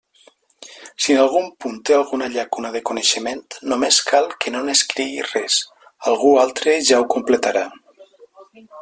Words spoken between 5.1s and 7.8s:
res: algú altre ja ho completarà.